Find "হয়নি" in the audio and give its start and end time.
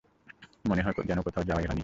1.65-1.79